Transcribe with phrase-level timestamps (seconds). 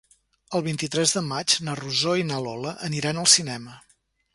[0.59, 3.83] El vint-i-tres de maig na Rosó i na Lola aniran al cinema.